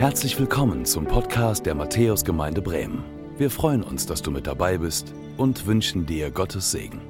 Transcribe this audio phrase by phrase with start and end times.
[0.00, 3.04] Herzlich willkommen zum Podcast der Matthäusgemeinde Bremen.
[3.36, 7.02] Wir freuen uns, dass du mit dabei bist und wünschen dir Gottes Segen.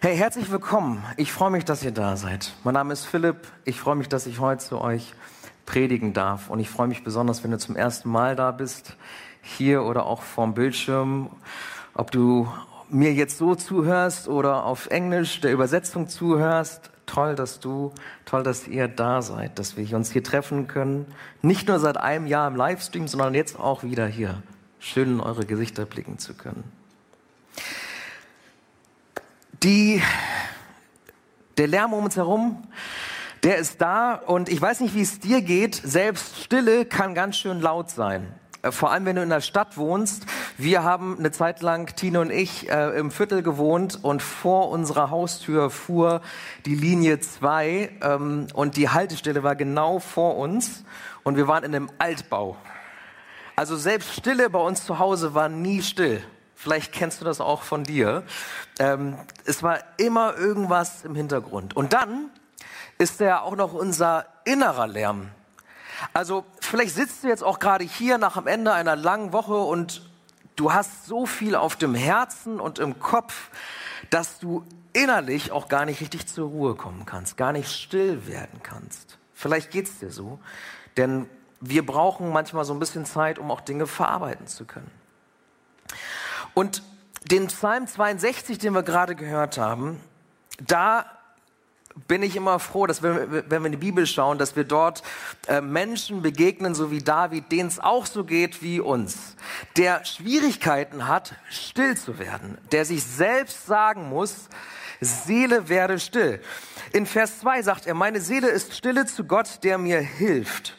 [0.00, 1.04] Hey, herzlich willkommen.
[1.16, 2.52] Ich freue mich, dass ihr da seid.
[2.64, 3.46] Mein Name ist Philipp.
[3.64, 5.14] Ich freue mich, dass ich heute zu euch
[5.64, 6.50] predigen darf.
[6.50, 8.96] Und ich freue mich besonders, wenn du zum ersten Mal da bist,
[9.40, 11.30] hier oder auch vorm Bildschirm.
[11.94, 12.48] Ob du
[12.88, 17.92] mir jetzt so zuhörst oder auf Englisch der Übersetzung zuhörst, toll, dass du,
[18.24, 21.06] toll, dass ihr da seid, dass wir uns hier treffen können.
[21.42, 24.42] Nicht nur seit einem Jahr im Livestream, sondern jetzt auch wieder hier.
[24.78, 26.64] Schön in eure Gesichter blicken zu können.
[29.62, 30.02] Die,
[31.56, 32.62] der Lärm um uns herum,
[33.42, 35.74] der ist da und ich weiß nicht, wie es dir geht.
[35.74, 38.34] Selbst Stille kann ganz schön laut sein.
[38.66, 40.26] Äh, vor allem, wenn du in der Stadt wohnst.
[40.58, 45.10] Wir haben eine Zeit lang, Tino und ich, äh, im Viertel gewohnt und vor unserer
[45.10, 46.20] Haustür fuhr
[46.64, 50.84] die Linie 2 ähm, und die Haltestelle war genau vor uns
[51.22, 52.56] und wir waren in einem Altbau.
[53.54, 56.22] Also selbst Stille bei uns zu Hause war nie still.
[56.54, 58.24] Vielleicht kennst du das auch von dir.
[58.78, 61.76] Ähm, es war immer irgendwas im Hintergrund.
[61.76, 62.30] Und dann
[62.98, 65.30] ist ja auch noch unser innerer Lärm.
[66.12, 70.08] Also vielleicht sitzt du jetzt auch gerade hier nach dem Ende einer langen Woche und
[70.56, 73.50] du hast so viel auf dem Herzen und im Kopf,
[74.10, 78.60] dass du innerlich auch gar nicht richtig zur Ruhe kommen kannst, gar nicht still werden
[78.62, 79.18] kannst.
[79.34, 80.38] Vielleicht geht es dir so,
[80.96, 81.28] denn
[81.60, 84.90] wir brauchen manchmal so ein bisschen Zeit, um auch Dinge verarbeiten zu können.
[86.54, 86.82] Und
[87.24, 90.00] den Psalm 62, den wir gerade gehört haben,
[90.58, 91.04] da
[92.08, 95.02] bin ich immer froh, dass wir, wenn wir in die Bibel schauen, dass wir dort
[95.48, 99.36] äh, Menschen begegnen, so wie David, denen es auch so geht wie uns,
[99.76, 104.48] der Schwierigkeiten hat, still zu werden, der sich selbst sagen muss,
[105.00, 106.40] Seele werde still.
[106.92, 110.76] In Vers 2 sagt er, meine Seele ist stille zu Gott, der mir hilft.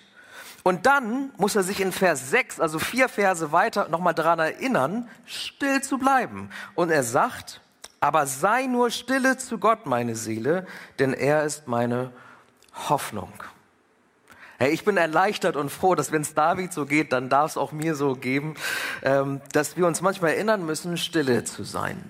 [0.64, 5.08] Und dann muss er sich in Vers 6, also vier Verse weiter, nochmal daran erinnern,
[5.26, 6.50] still zu bleiben.
[6.76, 7.62] Und er sagt,
[8.00, 10.66] aber sei nur stille zu Gott, meine Seele,
[11.00, 12.12] denn er ist meine
[12.90, 13.32] Hoffnung.
[14.60, 17.58] Hey, ich bin erleichtert und froh, dass wenn es David so geht, dann darf es
[17.58, 18.56] auch mir so geben,
[19.04, 22.04] ähm, dass wir uns manchmal erinnern müssen, stille zu sein.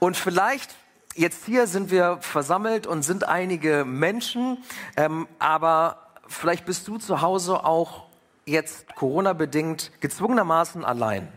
[0.00, 0.74] Und vielleicht
[1.14, 4.58] jetzt hier sind wir versammelt und sind einige Menschen,
[4.96, 8.06] ähm, aber vielleicht bist du zu Hause auch
[8.44, 11.28] jetzt Corona bedingt gezwungenermaßen allein.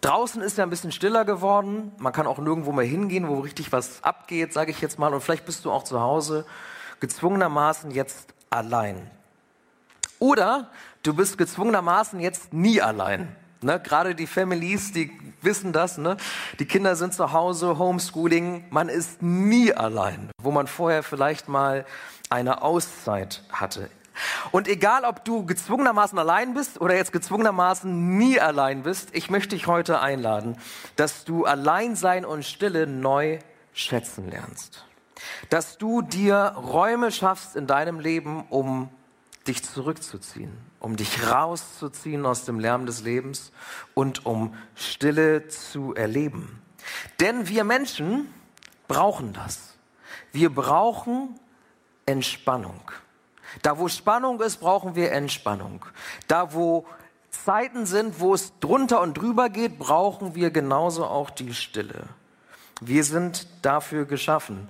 [0.00, 1.92] Draußen ist ja ein bisschen stiller geworden.
[1.98, 5.12] Man kann auch nirgendwo mehr hingehen, wo richtig was abgeht, sage ich jetzt mal.
[5.12, 6.46] Und vielleicht bist du auch zu Hause
[7.00, 9.10] gezwungenermaßen jetzt allein.
[10.18, 10.70] Oder
[11.02, 13.34] du bist gezwungenermaßen jetzt nie allein.
[13.60, 13.80] Ne?
[13.80, 15.10] Gerade die Families, die
[15.42, 15.98] wissen das.
[15.98, 16.16] Ne?
[16.58, 18.64] Die Kinder sind zu Hause, Homeschooling.
[18.70, 21.84] Man ist nie allein, wo man vorher vielleicht mal
[22.30, 23.90] eine Auszeit hatte.
[24.50, 29.54] Und egal, ob du gezwungenermaßen allein bist oder jetzt gezwungenermaßen nie allein bist, ich möchte
[29.56, 30.56] dich heute einladen,
[30.96, 33.38] dass du Alleinsein und Stille neu
[33.72, 34.84] schätzen lernst.
[35.50, 38.88] Dass du dir Räume schaffst in deinem Leben, um
[39.46, 43.50] dich zurückzuziehen, um dich rauszuziehen aus dem Lärm des Lebens
[43.94, 46.62] und um Stille zu erleben.
[47.20, 48.32] Denn wir Menschen
[48.86, 49.74] brauchen das.
[50.32, 51.38] Wir brauchen
[52.06, 52.80] Entspannung.
[53.62, 55.84] Da, wo Spannung ist, brauchen wir Entspannung.
[56.26, 56.86] Da, wo
[57.30, 62.04] Zeiten sind, wo es drunter und drüber geht, brauchen wir genauso auch die Stille.
[62.80, 64.68] Wir sind dafür geschaffen.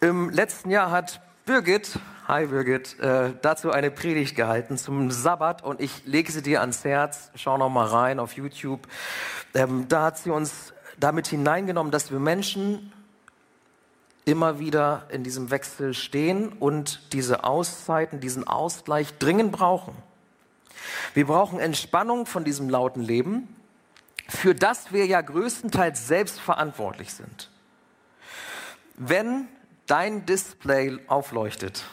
[0.00, 5.80] Im letzten Jahr hat Birgit, hi Birgit, äh, dazu eine Predigt gehalten zum Sabbat und
[5.80, 7.30] ich lege sie dir ans Herz.
[7.34, 8.80] Schau noch mal rein auf YouTube.
[9.54, 12.92] Ähm, da hat sie uns damit hineingenommen, dass wir Menschen
[14.24, 19.94] immer wieder in diesem Wechsel stehen und diese Auszeiten, diesen Ausgleich dringend brauchen.
[21.12, 23.54] Wir brauchen Entspannung von diesem lauten Leben,
[24.28, 27.50] für das wir ja größtenteils selbst verantwortlich sind.
[28.96, 29.48] Wenn
[29.86, 31.84] dein Display aufleuchtet,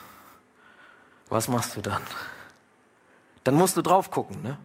[1.30, 2.01] was machst du dann?
[3.44, 4.57] Dann musst du drauf gucken, ne?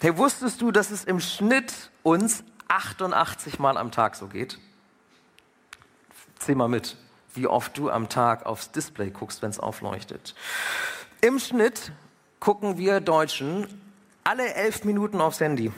[0.00, 4.58] Hey, wusstest du, dass es im Schnitt uns 88 Mal am Tag so geht?
[6.44, 6.96] Zähl mal mit,
[7.34, 10.34] wie oft du am Tag aufs Display guckst, wenn es aufleuchtet.
[11.22, 11.92] Im Schnitt
[12.38, 13.66] gucken wir Deutschen
[14.24, 15.72] alle elf Minuten aufs Handy.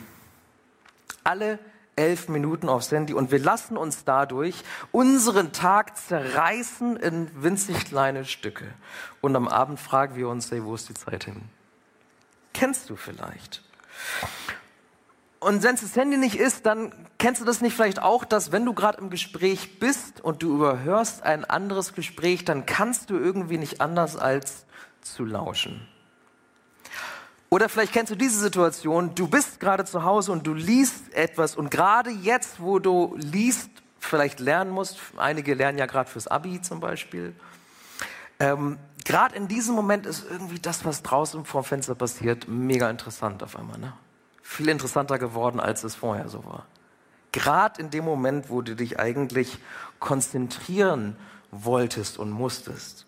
[1.23, 1.57] Alle
[1.95, 4.61] elf Minuten aufs Handy und wir lassen uns dadurch
[4.91, 8.65] unseren Tag zerreißen in winzig kleine Stücke.
[9.21, 11.43] Und am Abend fragen wir uns, hey, wo ist die Zeit hin?
[12.53, 13.63] Kennst du vielleicht?
[15.39, 18.51] Und wenn es das Handy nicht ist, dann kennst du das nicht vielleicht auch, dass
[18.51, 23.17] wenn du gerade im Gespräch bist und du überhörst ein anderes Gespräch, dann kannst du
[23.17, 24.65] irgendwie nicht anders als
[25.01, 25.87] zu lauschen.
[27.49, 31.55] Oder vielleicht kennst du diese Situation, du bist gerade zu Hause und du liest etwas
[31.55, 33.69] und gerade jetzt, wo du liest,
[33.99, 37.33] vielleicht lernen musst, einige lernen ja gerade fürs Abi zum Beispiel,
[38.39, 42.89] ähm, gerade in diesem Moment ist irgendwie das, was draußen vor dem Fenster passiert, mega
[42.89, 43.77] interessant auf einmal.
[43.77, 43.93] Ne?
[44.49, 46.65] Viel interessanter geworden, als es vorher so war.
[47.33, 49.59] Gerade in dem Moment, wo du dich eigentlich
[49.99, 51.17] konzentrieren
[51.51, 53.05] wolltest und musstest.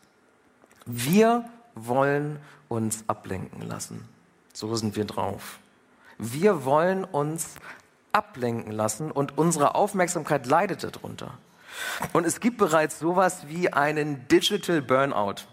[0.85, 4.07] Wir wollen uns ablenken lassen.
[4.53, 5.59] So sind wir drauf.
[6.17, 7.55] Wir wollen uns
[8.11, 11.37] ablenken lassen und unsere Aufmerksamkeit leidet darunter.
[12.11, 15.45] Und es gibt bereits sowas wie einen Digital Burnout.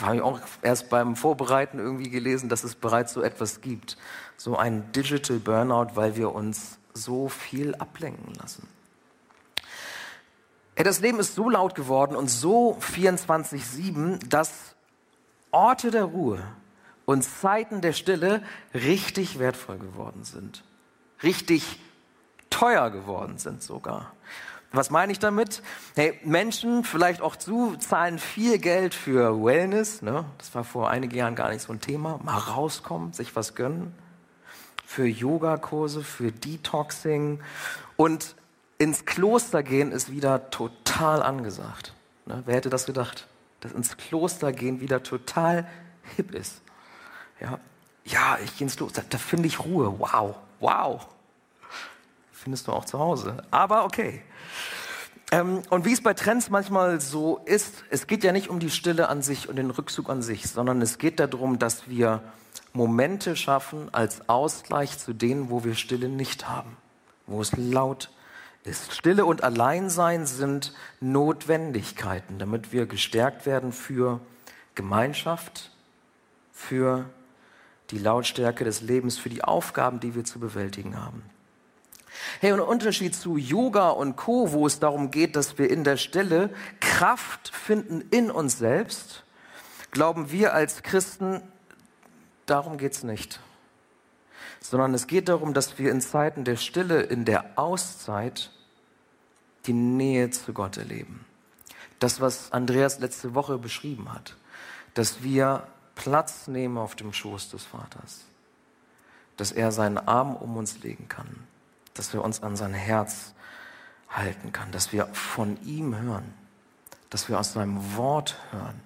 [0.00, 3.96] Habe ich auch erst beim Vorbereiten irgendwie gelesen, dass es bereits so etwas gibt.
[4.40, 8.66] So ein Digital Burnout, weil wir uns so viel ablenken lassen.
[10.76, 14.74] Das Leben ist so laut geworden und so 24-7, dass
[15.50, 16.42] Orte der Ruhe
[17.04, 18.42] und Zeiten der Stille
[18.72, 20.64] richtig wertvoll geworden sind.
[21.22, 21.78] Richtig
[22.48, 24.14] teuer geworden sind sogar.
[24.72, 25.62] Was meine ich damit?
[25.96, 30.00] Hey, Menschen, vielleicht auch zu, zahlen viel Geld für Wellness.
[30.00, 30.24] Ne?
[30.38, 32.18] Das war vor einigen Jahren gar nicht so ein Thema.
[32.22, 33.94] Mal rauskommen, sich was gönnen.
[34.90, 37.38] Für Yogakurse, für Detoxing.
[37.96, 38.34] Und
[38.76, 41.94] ins Kloster gehen ist wieder total angesagt.
[42.26, 42.42] Ne?
[42.44, 43.28] Wer hätte das gedacht?
[43.60, 45.68] Dass ins Kloster gehen wieder total
[46.16, 46.60] hip ist.
[47.40, 47.60] Ja,
[48.04, 49.94] ja ich gehe ins Kloster, da finde ich Ruhe.
[50.00, 51.06] Wow, wow.
[52.32, 53.44] Findest du auch zu Hause.
[53.52, 54.24] Aber okay.
[55.30, 58.70] Ähm, und wie es bei Trends manchmal so ist, es geht ja nicht um die
[58.70, 62.24] Stille an sich und den Rückzug an sich, sondern es geht darum, dass wir
[62.72, 66.76] Momente schaffen als Ausgleich zu denen, wo wir Stille nicht haben,
[67.26, 68.10] wo es laut
[68.64, 68.92] ist.
[68.92, 74.20] Stille und Alleinsein sind Notwendigkeiten, damit wir gestärkt werden für
[74.74, 75.70] Gemeinschaft,
[76.52, 77.06] für
[77.90, 81.22] die Lautstärke des Lebens, für die Aufgaben, die wir zu bewältigen haben.
[82.40, 85.96] Hey, und Unterschied zu Yoga und Co., wo es darum geht, dass wir in der
[85.96, 86.50] Stille
[86.80, 89.24] Kraft finden in uns selbst,
[89.90, 91.42] glauben wir als Christen,
[92.46, 93.40] darum geht es nicht.
[94.60, 98.50] Sondern es geht darum, dass wir in Zeiten der Stille, in der Auszeit,
[99.66, 101.24] die Nähe zu Gott erleben.
[101.98, 104.36] Das, was Andreas letzte Woche beschrieben hat,
[104.94, 108.24] dass wir Platz nehmen auf dem Schoß des Vaters,
[109.36, 111.46] dass er seinen Arm um uns legen kann,
[111.94, 113.34] dass wir uns an sein Herz
[114.08, 116.34] halten kann, dass wir von ihm hören,
[117.10, 118.80] dass wir aus seinem Wort hören,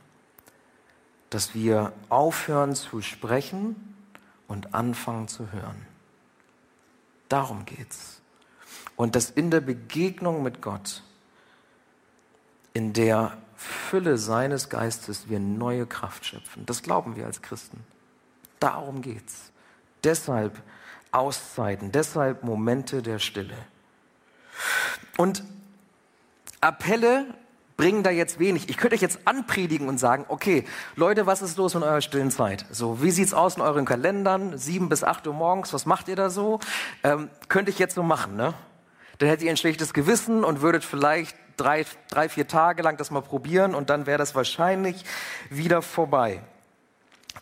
[1.34, 3.96] dass wir aufhören zu sprechen
[4.46, 5.84] und anfangen zu hören.
[7.28, 8.20] Darum geht's.
[8.94, 11.02] Und dass in der Begegnung mit Gott,
[12.72, 16.66] in der Fülle seines Geistes wir neue Kraft schöpfen.
[16.66, 17.82] Das glauben wir als Christen.
[18.60, 19.50] Darum geht's.
[20.04, 20.62] Deshalb
[21.10, 23.56] Auszeiten, deshalb Momente der Stille.
[25.16, 25.42] Und
[26.60, 27.34] Appelle
[27.76, 28.68] bringen da jetzt wenig.
[28.68, 30.64] Ich könnte euch jetzt anpredigen und sagen, okay,
[30.96, 32.64] Leute, was ist los in eurer stillen Zeit?
[32.70, 34.56] So, wie sieht's aus in euren Kalendern?
[34.58, 36.60] Sieben bis acht Uhr morgens, was macht ihr da so?
[37.02, 38.54] Ähm, könnte ich jetzt so machen, ne?
[39.18, 43.10] Dann hättet ihr ein schlechtes Gewissen und würdet vielleicht drei, drei, vier Tage lang das
[43.10, 45.04] mal probieren und dann wäre das wahrscheinlich
[45.50, 46.42] wieder vorbei.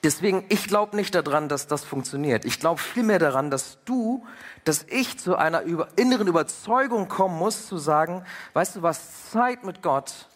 [0.02, 2.44] Deswegen, ich glaube nicht daran, dass das funktioniert.
[2.44, 4.26] Ich glaube vielmehr daran, dass du,
[4.64, 9.64] dass ich zu einer über, inneren Überzeugung kommen muss, zu sagen, weißt du was, Zeit
[9.64, 10.28] mit Gott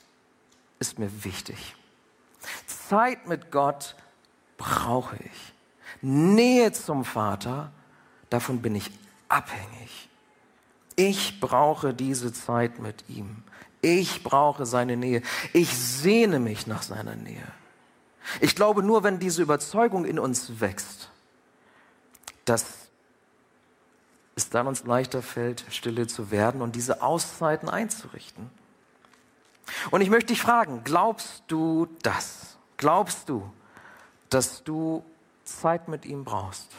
[0.79, 1.75] ist mir wichtig.
[2.67, 3.97] Zeit mit Gott
[4.57, 5.53] brauche ich.
[6.03, 7.73] Nähe zum Vater,
[8.31, 8.91] davon bin ich
[9.29, 10.09] abhängig.
[10.95, 13.43] Ich brauche diese Zeit mit ihm.
[13.83, 15.23] Ich brauche seine Nähe.
[15.53, 17.47] Ich sehne mich nach seiner Nähe.
[18.41, 21.11] Ich glaube, nur wenn diese Überzeugung in uns wächst,
[22.45, 22.65] dass
[24.35, 28.51] es dann uns leichter fällt, stille zu werden und diese Auszeiten einzurichten.
[29.91, 32.57] Und ich möchte dich fragen, glaubst du das?
[32.77, 33.51] Glaubst du,
[34.31, 35.05] dass du
[35.45, 36.71] Zeit mit ihm brauchst?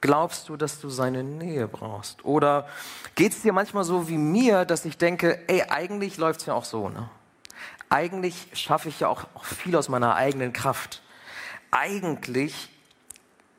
[0.00, 2.24] Glaubst du, dass du seine Nähe brauchst?
[2.24, 2.68] Oder
[3.14, 6.54] geht es dir manchmal so wie mir, dass ich denke, ey, eigentlich läuft es ja
[6.54, 7.08] auch so, ne?
[7.90, 11.02] Eigentlich schaffe ich ja auch, auch viel aus meiner eigenen Kraft.
[11.72, 12.70] Eigentlich,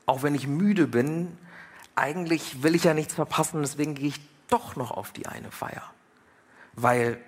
[0.06, 1.38] auch wenn ich müde bin,
[1.96, 5.84] eigentlich will ich ja nichts verpassen, deswegen gehe ich doch noch auf die eine Feier.
[6.74, 7.20] Weil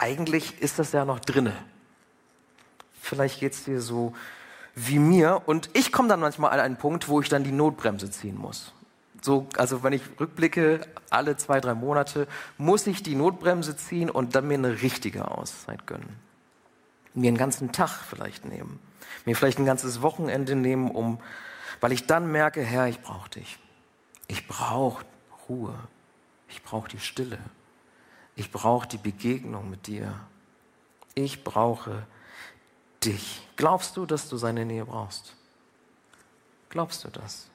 [0.00, 1.52] eigentlich ist das ja noch drinne.
[3.00, 4.14] Vielleicht geht es dir so
[4.74, 5.42] wie mir.
[5.46, 8.72] Und ich komme dann manchmal an einen Punkt, wo ich dann die Notbremse ziehen muss.
[9.20, 10.80] So, also wenn ich rückblicke,
[11.10, 12.26] alle zwei, drei Monate,
[12.56, 16.16] muss ich die Notbremse ziehen und dann mir eine richtige Auszeit gönnen.
[17.12, 18.78] Mir einen ganzen Tag vielleicht nehmen.
[19.26, 21.20] Mir vielleicht ein ganzes Wochenende nehmen, um,
[21.80, 23.58] weil ich dann merke, Herr, ich brauche dich.
[24.28, 25.04] Ich brauche
[25.48, 25.74] Ruhe.
[26.48, 27.38] Ich brauche die Stille.
[28.36, 30.18] Ich brauche die Begegnung mit dir.
[31.14, 32.06] Ich brauche
[33.04, 33.46] dich.
[33.56, 35.34] Glaubst du, dass du seine Nähe brauchst?
[36.68, 37.48] Glaubst du das?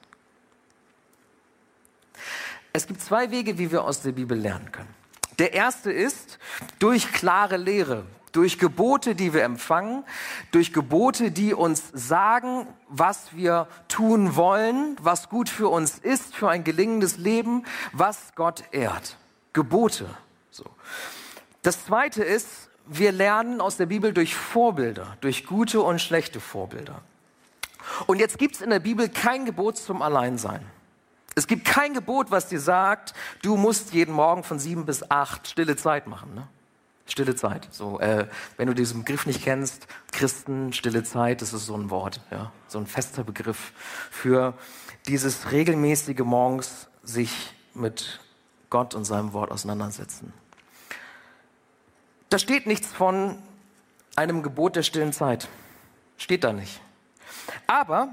[2.72, 4.94] Es gibt zwei Wege, wie wir aus der Bibel lernen können.
[5.38, 6.38] Der erste ist
[6.78, 10.04] durch klare Lehre, durch Gebote, die wir empfangen,
[10.50, 16.50] durch Gebote, die uns sagen, was wir tun wollen, was gut für uns ist, für
[16.50, 19.16] ein gelingendes Leben, was Gott ehrt.
[19.54, 20.06] Gebote.
[20.56, 20.64] So.
[21.62, 27.02] Das zweite ist, wir lernen aus der Bibel durch Vorbilder, durch gute und schlechte Vorbilder.
[28.06, 30.64] Und jetzt gibt es in der Bibel kein Gebot zum Alleinsein.
[31.34, 35.48] Es gibt kein Gebot, was dir sagt, du musst jeden Morgen von sieben bis acht
[35.48, 36.34] stille Zeit machen.
[36.34, 36.48] Ne?
[37.06, 37.68] Stille Zeit.
[37.70, 41.90] So, äh, wenn du diesen Begriff nicht kennst, Christen, stille Zeit, das ist so ein
[41.90, 43.72] Wort, ja, so ein fester Begriff
[44.10, 44.54] für
[45.06, 48.20] dieses regelmäßige morgens sich mit
[48.70, 50.32] Gott und seinem Wort auseinandersetzen.
[52.28, 53.38] Da steht nichts von
[54.16, 55.48] einem Gebot der stillen Zeit.
[56.16, 56.80] Steht da nicht.
[57.66, 58.08] Aber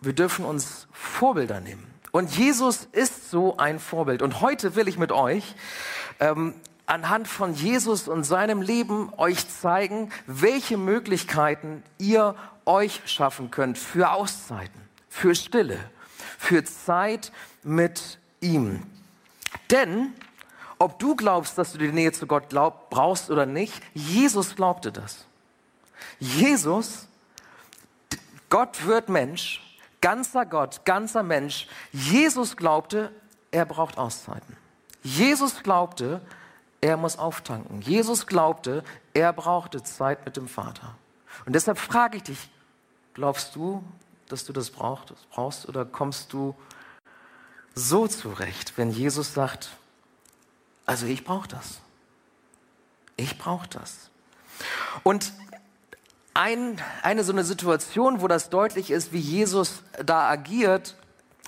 [0.00, 1.86] wir dürfen uns Vorbilder nehmen.
[2.12, 4.22] Und Jesus ist so ein Vorbild.
[4.22, 5.54] Und heute will ich mit euch
[6.18, 6.54] ähm,
[6.86, 12.34] anhand von Jesus und seinem Leben euch zeigen, welche Möglichkeiten ihr
[12.66, 15.78] euch schaffen könnt für Auszeiten, für Stille,
[16.38, 17.30] für Zeit
[17.62, 18.82] mit ihm.
[19.70, 20.12] Denn
[20.80, 24.90] ob du glaubst, dass du die Nähe zu Gott glaub, brauchst oder nicht, Jesus glaubte
[24.90, 25.26] das.
[26.18, 27.06] Jesus,
[28.48, 31.68] Gott wird Mensch, ganzer Gott, ganzer Mensch.
[31.92, 33.12] Jesus glaubte,
[33.50, 34.56] er braucht Auszeiten.
[35.02, 36.22] Jesus glaubte,
[36.80, 37.82] er muss auftanken.
[37.82, 38.82] Jesus glaubte,
[39.12, 40.94] er brauchte Zeit mit dem Vater.
[41.44, 42.50] Und deshalb frage ich dich,
[43.12, 43.84] glaubst du,
[44.28, 46.54] dass du das brauchst oder kommst du
[47.74, 49.70] so zurecht, wenn Jesus sagt,
[50.90, 51.80] also ich brauche das.
[53.14, 54.10] Ich brauche das.
[55.04, 55.32] Und
[56.34, 60.96] ein, eine so eine Situation, wo das deutlich ist, wie Jesus da agiert,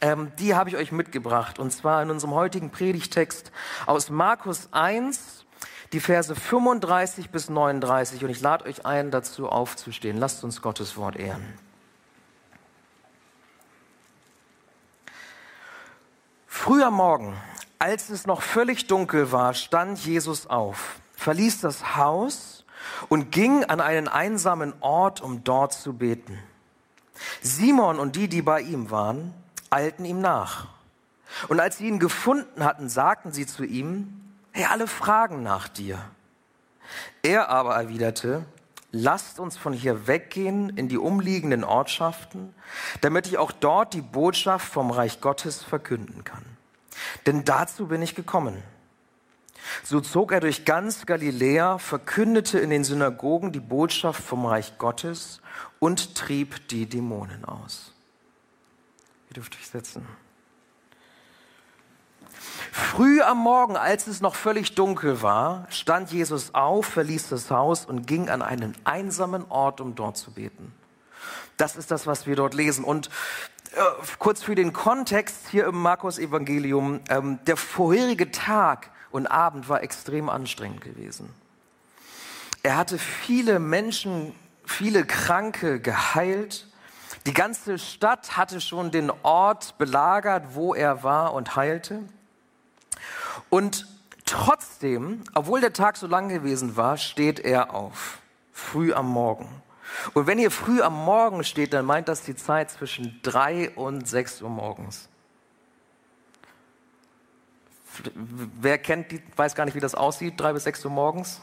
[0.01, 1.59] ähm, die habe ich euch mitgebracht.
[1.59, 3.51] Und zwar in unserem heutigen Predigtext
[3.85, 5.45] aus Markus 1,
[5.93, 8.23] die Verse 35 bis 39.
[8.23, 10.19] Und ich lade euch ein, dazu aufzustehen.
[10.19, 11.43] Lasst uns Gottes Wort ehren.
[16.47, 17.37] Früher Morgen,
[17.83, 22.65] als es noch völlig dunkel war, stand Jesus auf, verließ das Haus
[23.09, 26.39] und ging an einen einsamen Ort, um dort zu beten.
[27.41, 29.35] Simon und die, die bei ihm waren,
[29.69, 30.69] eilten ihm nach.
[31.49, 35.99] Und als sie ihn gefunden hatten, sagten sie zu ihm, hey, alle fragen nach dir.
[37.25, 38.45] Er aber erwiderte,
[38.93, 42.55] lasst uns von hier weggehen in die umliegenden Ortschaften,
[43.01, 46.52] damit ich auch dort die Botschaft vom Reich Gottes verkünden kann.
[47.27, 48.63] Denn dazu bin ich gekommen.
[49.85, 55.41] So zog er durch ganz Galiläa, verkündete in den Synagogen die Botschaft vom Reich Gottes
[55.79, 57.93] und trieb die Dämonen aus.
[59.31, 60.07] Ihr dürft euch setzen.
[62.71, 67.85] Früh am Morgen, als es noch völlig dunkel war, stand Jesus auf, verließ das Haus
[67.85, 70.73] und ging an einen einsamen Ort, um dort zu beten.
[71.57, 72.85] Das ist das, was wir dort lesen.
[72.85, 73.11] Und
[74.19, 79.83] kurz für den Kontext hier im Markus Evangelium, ähm, der vorherige Tag und Abend war
[79.83, 81.33] extrem anstrengend gewesen.
[82.63, 86.69] Er hatte viele Menschen, viele Kranke geheilt.
[87.27, 92.01] Die ganze Stadt hatte schon den Ort belagert, wo er war und heilte.
[93.51, 93.87] Und
[94.25, 98.19] trotzdem, obwohl der Tag so lang gewesen war, steht er auf,
[98.53, 99.49] früh am Morgen.
[100.15, 104.09] Und wenn ihr früh am Morgen steht, dann meint das die Zeit zwischen drei und
[104.09, 105.09] sechs Uhr morgens.
[108.15, 111.43] Wer kennt die, weiß gar nicht, wie das aussieht, drei bis sechs Uhr morgens?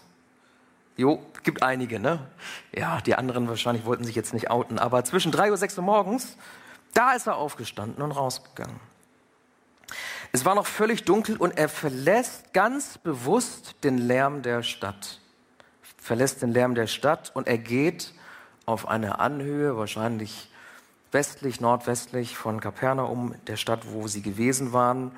[0.97, 2.27] Jo, gibt einige, ne?
[2.75, 5.83] Ja, die anderen wahrscheinlich wollten sich jetzt nicht outen, aber zwischen drei und sechs Uhr
[5.83, 6.35] morgens,
[6.93, 8.79] da ist er aufgestanden und rausgegangen.
[10.31, 15.19] Es war noch völlig dunkel und er verlässt ganz bewusst den Lärm der Stadt.
[15.97, 18.13] Verlässt den Lärm der Stadt und er geht
[18.69, 20.47] auf eine Anhöhe, wahrscheinlich
[21.11, 25.11] westlich, nordwestlich von Kapernaum, der Stadt, wo sie gewesen waren.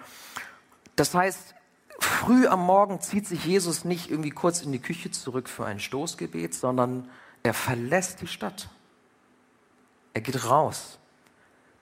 [0.95, 1.53] Das heißt,
[1.99, 5.81] früh am Morgen zieht sich Jesus nicht irgendwie kurz in die Küche zurück für ein
[5.81, 7.09] Stoßgebet, sondern
[7.43, 8.69] er verlässt die Stadt.
[10.13, 10.97] Er geht raus.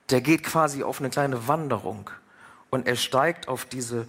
[0.10, 2.10] Der geht quasi auf eine kleine Wanderung
[2.72, 4.08] und er steigt auf diese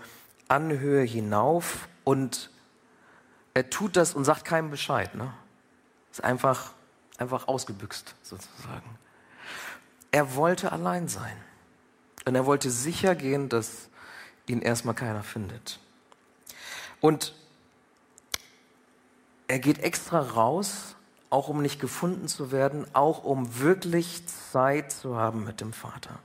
[0.48, 2.50] Anhöhe hinauf und
[3.52, 5.14] er tut das und sagt keinem Bescheid.
[5.14, 5.30] Ne?
[6.10, 6.72] Ist einfach,
[7.20, 8.98] einfach ausgebüxt sozusagen.
[10.10, 11.36] Er wollte allein sein.
[12.24, 13.88] Und er wollte sicher gehen, dass
[14.46, 15.78] ihn erstmal keiner findet.
[17.00, 17.34] Und
[19.48, 20.96] er geht extra raus,
[21.30, 26.18] auch um nicht gefunden zu werden, auch um wirklich Zeit zu haben mit dem Vater.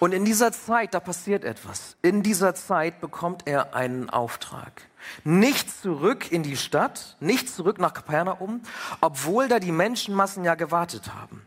[0.00, 1.96] Und in dieser Zeit, da passiert etwas.
[2.02, 4.82] In dieser Zeit bekommt er einen Auftrag.
[5.24, 8.62] Nicht zurück in die Stadt, nicht zurück nach Kapernaum,
[9.00, 11.46] obwohl da die Menschenmassen ja gewartet haben.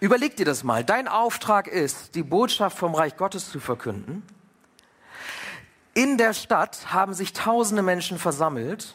[0.00, 0.84] Überleg dir das mal.
[0.84, 4.22] Dein Auftrag ist, die Botschaft vom Reich Gottes zu verkünden.
[5.94, 8.94] In der Stadt haben sich tausende Menschen versammelt.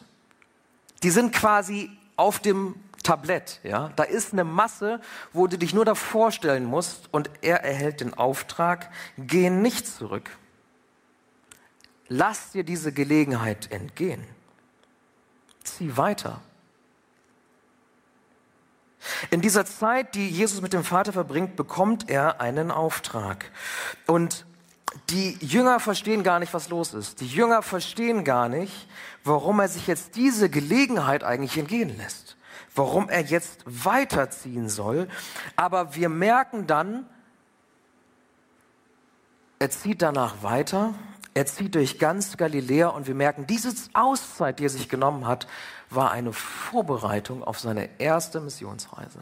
[1.02, 3.90] Die sind quasi auf dem Tablett, ja.
[3.96, 5.00] Da ist eine Masse,
[5.32, 10.30] wo du dich nur davor stellen musst und er erhält den Auftrag, geh nicht zurück.
[12.16, 14.24] Lass dir diese Gelegenheit entgehen.
[15.64, 16.40] Zieh weiter.
[19.32, 23.50] In dieser Zeit, die Jesus mit dem Vater verbringt, bekommt er einen Auftrag.
[24.06, 24.46] Und
[25.10, 27.20] die Jünger verstehen gar nicht, was los ist.
[27.20, 28.88] Die Jünger verstehen gar nicht,
[29.24, 32.36] warum er sich jetzt diese Gelegenheit eigentlich entgehen lässt.
[32.76, 35.08] Warum er jetzt weiterziehen soll.
[35.56, 37.06] Aber wir merken dann,
[39.58, 40.94] er zieht danach weiter.
[41.34, 45.48] Er zieht durch ganz Galiläa und wir merken, diese Auszeit, die er sich genommen hat,
[45.90, 49.18] war eine Vorbereitung auf seine erste Missionsreise,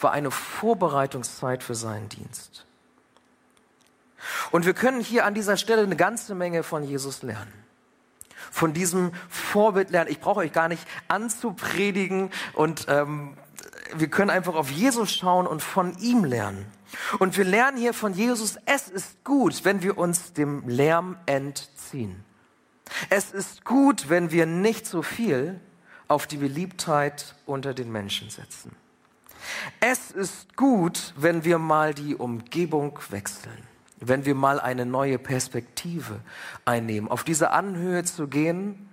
[0.00, 2.64] war eine Vorbereitungszeit für seinen Dienst.
[4.50, 7.52] Und wir können hier an dieser Stelle eine ganze Menge von Jesus lernen.
[8.50, 10.10] Von diesem Vorbild lernen.
[10.10, 13.36] Ich brauche euch gar nicht anzupredigen und ähm,
[13.94, 16.66] wir können einfach auf Jesus schauen und von ihm lernen.
[17.18, 22.24] Und wir lernen hier von Jesus, es ist gut, wenn wir uns dem Lärm entziehen.
[23.10, 25.60] Es ist gut, wenn wir nicht so viel
[26.08, 28.74] auf die Beliebtheit unter den Menschen setzen.
[29.80, 33.62] Es ist gut, wenn wir mal die Umgebung wechseln,
[34.00, 36.20] wenn wir mal eine neue Perspektive
[36.64, 38.88] einnehmen, auf diese Anhöhe zu gehen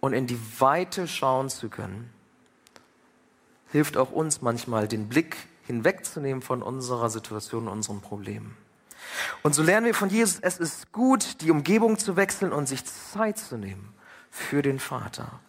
[0.00, 2.10] und in die Weite schauen zu können,
[3.70, 5.36] hilft auch uns manchmal, den Blick
[5.68, 8.56] hinwegzunehmen von unserer Situation, unseren Problemen.
[9.42, 12.84] Und so lernen wir von Jesus, es ist gut, die Umgebung zu wechseln und sich
[12.84, 13.92] Zeit zu nehmen
[14.30, 15.40] für den Vater.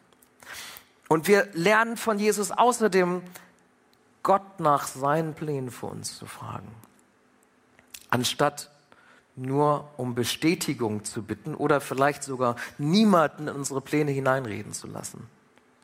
[1.08, 3.22] Und wir lernen von Jesus außerdem,
[4.22, 6.68] Gott nach seinen Plänen für uns zu fragen.
[8.10, 8.70] Anstatt
[9.38, 15.30] nur um Bestätigung zu bitten oder vielleicht sogar niemanden in unsere Pläne hineinreden zu lassen.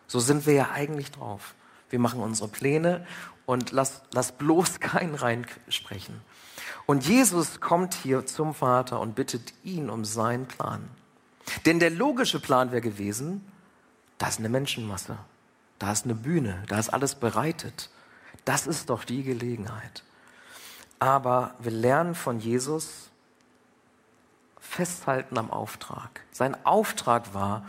[0.08, 1.56] So sind wir ja eigentlich drauf.
[1.90, 3.06] Wir machen unsere Pläne
[3.46, 6.22] und lass, lass bloß keinen reinsprechen.
[6.86, 10.88] Und Jesus kommt hier zum Vater und bittet ihn um seinen Plan.
[11.66, 13.46] Denn der logische Plan wäre gewesen,
[14.18, 15.18] da ist eine Menschenmasse,
[15.80, 17.90] da ist eine Bühne, da ist alles bereitet.
[18.46, 20.04] Das ist doch die Gelegenheit.
[21.00, 23.10] Aber wir lernen von Jesus
[24.60, 26.22] festhalten am Auftrag.
[26.32, 27.66] Sein Auftrag war,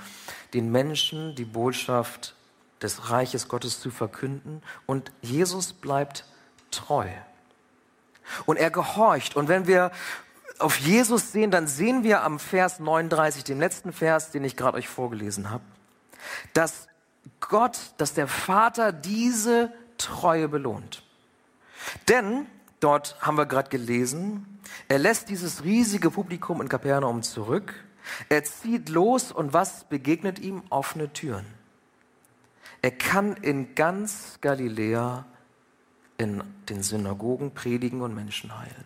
[0.55, 2.35] den Menschen die Botschaft
[2.83, 6.25] des Reiches Gottes zu verkünden und Jesus bleibt
[6.71, 7.09] treu.
[8.45, 9.37] Und er gehorcht.
[9.37, 9.93] Und wenn wir
[10.59, 14.79] auf Jesus sehen, dann sehen wir am Vers 39, dem letzten Vers, den ich gerade
[14.79, 15.65] euch vorgelesen habe,
[16.53, 16.89] dass
[17.41, 21.03] Gott, dass der Vater diese Treue belohnt.
[22.09, 22.47] Denn
[22.81, 27.73] dort haben wir gerade gelesen, er lässt dieses riesige Publikum in Kapernaum zurück.
[28.29, 30.63] Er zieht los und was begegnet ihm?
[30.71, 31.47] Offene Türen.
[32.87, 35.25] Er kann in ganz Galiläa
[36.19, 38.85] in den Synagogen predigen und Menschen heilen.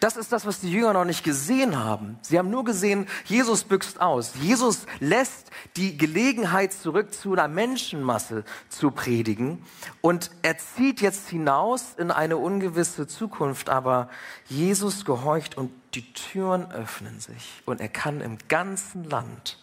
[0.00, 2.18] Das ist das, was die Jünger noch nicht gesehen haben.
[2.20, 4.34] Sie haben nur gesehen, Jesus büxt aus.
[4.42, 9.64] Jesus lässt die Gelegenheit zurück zu einer Menschenmasse zu predigen
[10.02, 14.10] und er zieht jetzt hinaus in eine ungewisse Zukunft, aber
[14.44, 19.56] Jesus gehorcht und die Türen öffnen sich und er kann im ganzen Land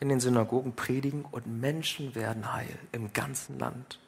[0.00, 3.98] in den Synagogen predigen und Menschen werden heil im ganzen Land.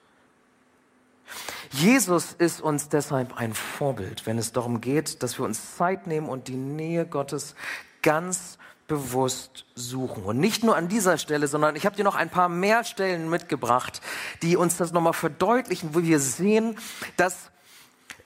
[1.71, 6.29] Jesus ist uns deshalb ein Vorbild, wenn es darum geht, dass wir uns Zeit nehmen
[6.29, 7.55] und die Nähe Gottes
[8.03, 10.25] ganz bewusst suchen.
[10.25, 13.31] Und nicht nur an dieser Stelle, sondern ich habe dir noch ein paar mehr Stellen
[13.31, 14.01] mitgebracht,
[14.43, 16.77] die uns das nochmal verdeutlichen, wo wir sehen,
[17.17, 17.51] dass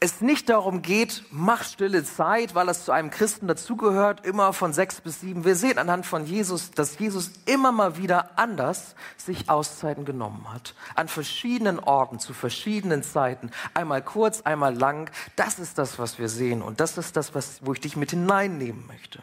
[0.04, 4.74] es nicht darum geht, mach stille Zeit, weil es zu einem Christen dazugehört, immer von
[4.74, 5.44] sechs bis sieben.
[5.46, 10.74] Wir sehen anhand von Jesus, dass Jesus immer mal wieder anders sich Auszeiten genommen hat.
[10.94, 13.50] An verschiedenen Orten, zu verschiedenen Zeiten.
[13.72, 15.10] Einmal kurz, einmal lang.
[15.36, 16.60] Das ist das, was wir sehen.
[16.60, 19.22] Und das ist das, was, wo ich dich mit hineinnehmen möchte.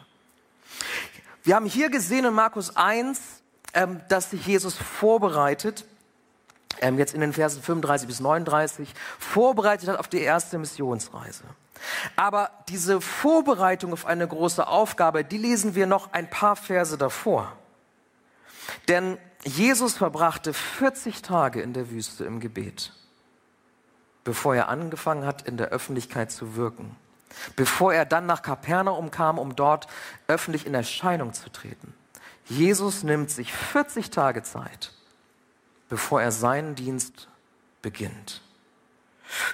[1.43, 3.21] Wir haben hier gesehen in Markus 1,
[3.75, 5.85] ähm, dass sich Jesus vorbereitet
[6.81, 11.43] ähm, jetzt in den Versen 35 bis 39 vorbereitet hat auf die erste Missionsreise.
[12.15, 17.53] Aber diese Vorbereitung auf eine große Aufgabe, die lesen wir noch ein paar Verse davor.
[18.87, 22.93] Denn Jesus verbrachte 40 Tage in der Wüste im Gebet,
[24.23, 26.95] bevor er angefangen hat, in der Öffentlichkeit zu wirken.
[27.55, 29.87] Bevor er dann nach Kapernaum kam, um dort
[30.27, 31.93] öffentlich in Erscheinung zu treten.
[32.45, 34.91] Jesus nimmt sich 40 Tage Zeit
[35.91, 37.27] bevor er seinen Dienst
[37.81, 38.41] beginnt.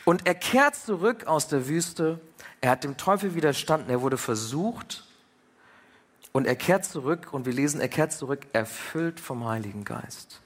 [0.06, 2.20] Und er kehrt zurück aus der Wüste.
[2.62, 3.90] Er hat dem Teufel widerstanden.
[3.90, 5.04] Er wurde versucht.
[6.34, 7.30] Und er kehrt zurück.
[7.34, 10.42] Und wir lesen, er kehrt zurück, erfüllt vom Heiligen Geist.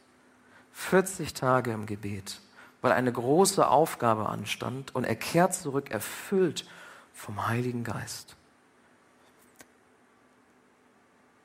[0.72, 2.40] 40 Tage im Gebet,
[2.80, 4.96] weil eine große Aufgabe anstand.
[4.96, 6.66] Und er kehrt zurück, erfüllt
[7.14, 8.38] vom Heiligen Geist.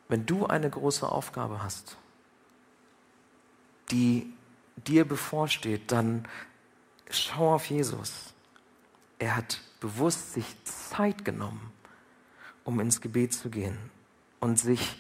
[0.07, 1.97] Wenn du eine große Aufgabe hast,
[3.91, 4.33] die
[4.77, 6.27] dir bevorsteht, dann
[7.11, 8.35] schau auf Jesus.
[9.19, 11.73] Er hat bewusst sich Zeit genommen,
[12.65, 13.79] um ins Gebet zu gehen
[14.41, 14.97] und sich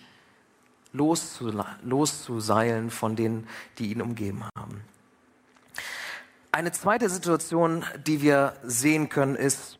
[0.92, 3.46] loszuseilen von denen,
[3.78, 4.82] die ihn umgeben haben.
[6.52, 9.78] Eine zweite Situation, die wir sehen können, ist,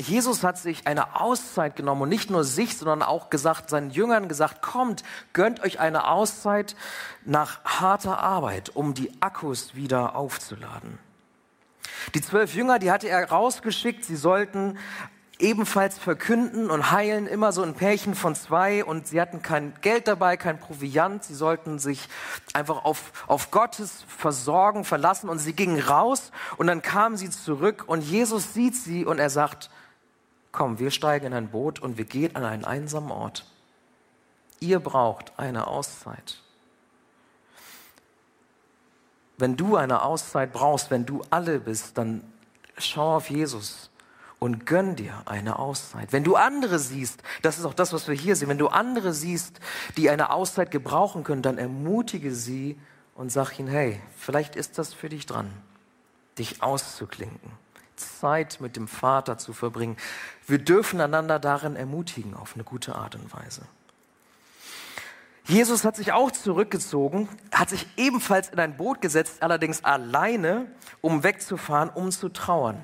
[0.00, 4.28] Jesus hat sich eine Auszeit genommen und nicht nur sich, sondern auch gesagt, seinen Jüngern
[4.28, 6.76] gesagt, kommt, gönnt euch eine Auszeit
[7.24, 10.98] nach harter Arbeit, um die Akkus wieder aufzuladen.
[12.14, 14.78] Die zwölf Jünger, die hatte er rausgeschickt, sie sollten
[15.38, 18.84] ebenfalls verkünden und heilen, immer so ein Pärchen von zwei.
[18.84, 22.08] Und sie hatten kein Geld dabei, kein Proviant, sie sollten sich
[22.54, 25.28] einfach auf, auf Gottes Versorgen verlassen.
[25.28, 27.84] Und sie gingen raus und dann kamen sie zurück.
[27.86, 29.70] Und Jesus sieht sie und er sagt,
[30.58, 33.46] komm, wir steigen in ein Boot und wir gehen an einen einsamen Ort.
[34.58, 36.42] Ihr braucht eine Auszeit.
[39.36, 42.24] Wenn du eine Auszeit brauchst, wenn du alle bist, dann
[42.76, 43.90] schau auf Jesus
[44.40, 46.12] und gönn dir eine Auszeit.
[46.12, 49.14] Wenn du andere siehst, das ist auch das, was wir hier sehen, wenn du andere
[49.14, 49.60] siehst,
[49.96, 52.76] die eine Auszeit gebrauchen können, dann ermutige sie
[53.14, 55.52] und sag ihnen, hey, vielleicht ist das für dich dran,
[56.36, 57.52] dich auszuklinken.
[57.98, 59.96] Zeit mit dem Vater zu verbringen.
[60.46, 63.62] Wir dürfen einander darin ermutigen auf eine gute Art und Weise.
[65.48, 70.66] Jesus hat sich auch zurückgezogen, hat sich ebenfalls in ein Boot gesetzt, allerdings alleine,
[71.00, 72.78] um wegzufahren, um zu trauern.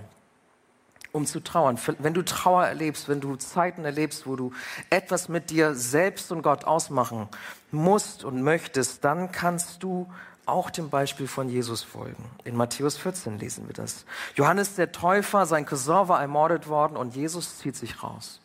[1.12, 1.79] Um zu trauern.
[1.98, 4.53] Wenn du Trauer erlebst, wenn du Zeiten erlebst, wo du
[4.88, 7.29] etwas mit dir selbst und Gott ausmachen
[7.70, 10.11] musst und möchtest, dann kannst du
[10.46, 12.30] auch dem Beispiel von Jesus folgen.
[12.44, 14.04] In Matthäus 14 lesen wir das.
[14.35, 18.40] Johannes der Täufer, sein Cousin war ermordet worden und Jesus zieht sich raus,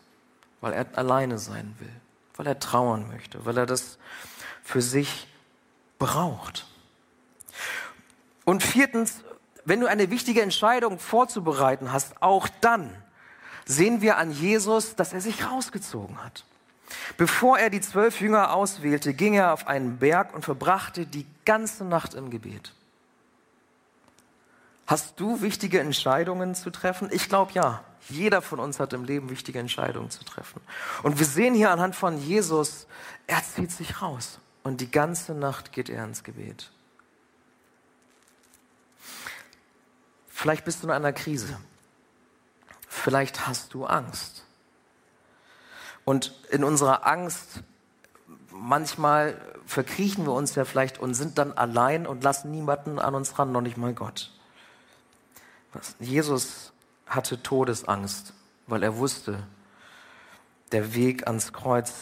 [0.62, 1.92] weil er alleine sein will,
[2.36, 3.98] weil er trauern möchte, weil er das
[4.64, 5.28] für sich
[5.98, 6.66] braucht.
[8.46, 9.24] Und viertens,
[9.66, 12.96] wenn du eine wichtige Entscheidung vorzubereiten hast, auch dann
[13.66, 16.44] sehen wir an Jesus, dass er sich rausgezogen hat.
[17.20, 21.84] Bevor er die zwölf Jünger auswählte, ging er auf einen Berg und verbrachte die ganze
[21.84, 22.74] Nacht im Gebet.
[24.88, 27.10] Hast du wichtige Entscheidungen zu treffen?
[27.12, 27.84] Ich glaube ja.
[28.08, 30.62] Jeder von uns hat im Leben wichtige Entscheidungen zu treffen.
[31.04, 32.88] Und wir sehen hier anhand von Jesus,
[33.28, 36.72] er zieht sich raus und die ganze Nacht geht er ins Gebet.
[40.30, 41.60] Vielleicht bist du in einer Krise.
[42.88, 44.46] Vielleicht hast du Angst.
[46.10, 47.62] Und in unserer Angst,
[48.50, 53.38] manchmal verkriechen wir uns ja vielleicht und sind dann allein und lassen niemanden an uns
[53.38, 54.32] ran, noch nicht mal Gott.
[56.00, 56.74] Jesus
[57.06, 58.34] hatte Todesangst,
[58.65, 59.43] weil er wusste,
[60.72, 61.93] der Weg ans Kreuz,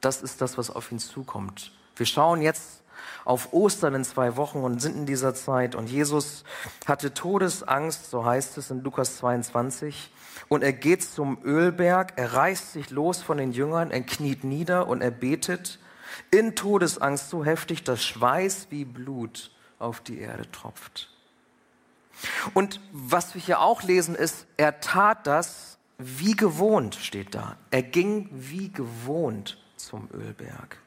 [0.00, 1.70] das ist das, was auf ihn zukommt.
[1.94, 2.82] Wir schauen jetzt
[3.24, 5.76] auf Ostern in zwei Wochen und sind in dieser Zeit.
[5.76, 6.42] Und Jesus
[6.84, 10.10] hatte Todesangst, so heißt es in Lukas 22.
[10.50, 14.88] Und er geht zum Ölberg, er reißt sich los von den Jüngern, er kniet nieder
[14.88, 15.78] und er betet
[16.32, 21.08] in Todesangst so heftig, dass Schweiß wie Blut auf die Erde tropft.
[22.52, 27.56] Und was wir hier auch lesen ist, er tat das wie gewohnt, steht da.
[27.70, 30.78] Er ging wie gewohnt zum Ölberg.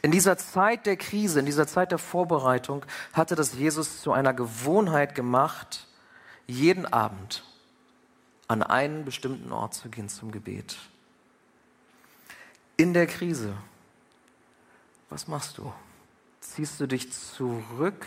[0.00, 4.32] In dieser Zeit der Krise, in dieser Zeit der Vorbereitung hatte das Jesus zu einer
[4.32, 5.88] Gewohnheit gemacht,
[6.46, 7.44] jeden Abend
[8.48, 10.76] an einen bestimmten Ort zu gehen zum Gebet.
[12.76, 13.54] In der Krise,
[15.08, 15.72] was machst du?
[16.40, 18.04] Ziehst du dich zurück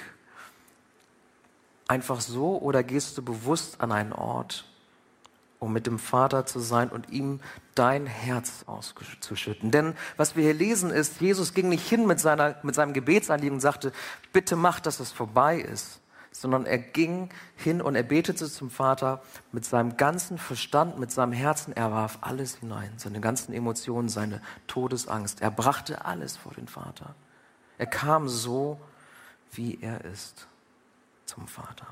[1.87, 4.65] einfach so oder gehst du bewusst an einen Ort,
[5.59, 7.39] um mit dem Vater zu sein und ihm
[7.75, 9.71] dein Herz auszuschütten.
[9.71, 13.55] Denn was wir hier lesen ist, Jesus ging nicht hin mit, seiner, mit seinem Gebetsanliegen
[13.55, 13.91] und sagte,
[14.33, 15.99] bitte mach, dass es vorbei ist,
[16.39, 21.31] sondern er ging hin und er betete zum Vater mit seinem ganzen Verstand, mit seinem
[21.31, 21.75] Herzen.
[21.75, 25.41] Er warf alles hinein, seine ganzen Emotionen, seine Todesangst.
[25.41, 27.15] Er brachte alles vor den Vater.
[27.79, 28.79] Er kam so,
[29.51, 30.47] wie er ist,
[31.25, 31.87] zum Vater.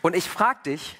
[0.00, 0.96] Und ich frage dich,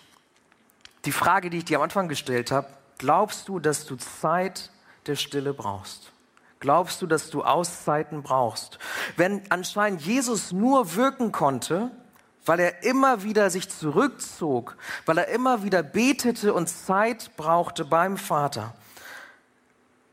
[1.04, 4.70] die Frage, die ich dir am Anfang gestellt habe, glaubst du, dass du Zeit
[5.06, 6.12] der Stille brauchst?
[6.62, 8.78] Glaubst du, dass du Auszeiten brauchst?
[9.16, 11.90] Wenn anscheinend Jesus nur wirken konnte,
[12.46, 18.16] weil er immer wieder sich zurückzog, weil er immer wieder betete und Zeit brauchte beim
[18.16, 18.74] Vater.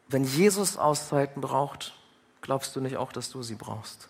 [0.07, 1.93] Wenn Jesus Auszeiten braucht,
[2.41, 4.09] glaubst du nicht auch, dass du sie brauchst?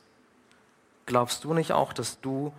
[1.05, 2.53] Glaubst du nicht auch, dass du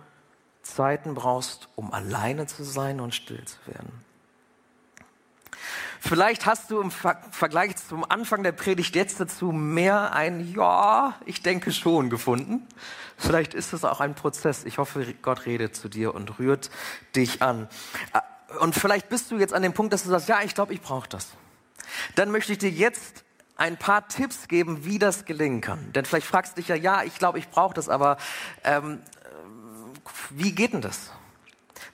[0.61, 4.10] Zeiten brauchst, um alleine zu sein und still zu werden.
[6.03, 11.13] Vielleicht hast du im Ver Vergleich zum Anfang der Predigt jetzt dazu mehr ein Ja,
[11.25, 12.67] ich denke schon gefunden.
[13.17, 14.65] Vielleicht ist es auch ein Prozess.
[14.65, 16.71] Ich hoffe, Gott redet zu dir und rührt
[17.15, 17.69] dich an.
[18.59, 20.81] Und vielleicht bist du jetzt an dem Punkt, dass du sagst, ja, ich glaube, ich
[20.81, 21.27] brauche das.
[22.15, 23.23] Dann möchte ich dir jetzt
[23.55, 25.93] ein paar Tipps geben, wie das gelingen kann.
[25.93, 28.17] Denn vielleicht fragst du dich ja, ja, ich glaube, ich brauche das, aber
[28.63, 29.03] ähm,
[30.31, 31.11] wie geht denn das?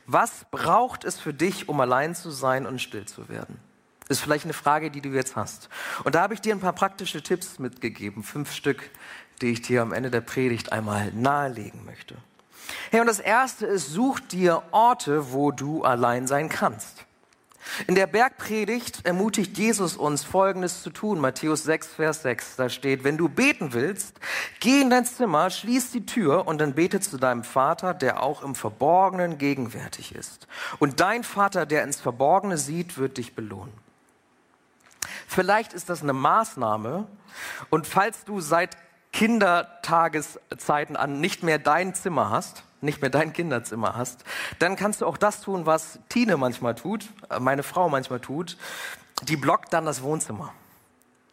[0.06, 3.67] Was braucht es für dich, um allein zu sein und still zu werden?
[4.08, 5.70] Das ist vielleicht eine Frage, die du jetzt hast.
[6.04, 8.89] Und da habe ich dir ein paar praktische Tipps mitgegeben, fünf Stück,
[9.41, 12.15] die ich dir am Ende der Predigt einmal nahelegen möchte.
[12.91, 17.06] Hey, und das erste ist, such dir Orte, wo du allein sein kannst.
[17.86, 21.20] In der Bergpredigt ermutigt Jesus uns, Folgendes zu tun.
[21.20, 22.56] Matthäus 6, Vers 6.
[22.56, 24.15] Da steht, wenn du beten willst,
[24.62, 28.41] geh in dein Zimmer, schließ die Tür und dann bete zu deinem Vater, der auch
[28.41, 30.48] im Verborgenen gegenwärtig ist.
[30.80, 33.74] Und dein Vater, der ins Verborgene sieht, wird dich belohnen.
[35.28, 37.06] Vielleicht ist das eine Maßnahme.
[37.70, 38.78] Und falls du seit
[39.12, 44.24] Kindertageszeiten an nicht mehr dein Zimmer hast, nicht mehr dein Kinderzimmer hast,
[44.60, 48.58] dann kannst du auch das tun, was Tine manchmal tut, äh, meine Frau manchmal tut.
[49.24, 50.54] Die blockt dann das Wohnzimmer.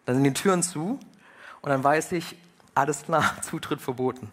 [0.07, 0.99] Dann sind die Türen zu
[1.61, 2.37] und dann weiß ich,
[2.75, 4.31] alles klar, Zutritt verboten.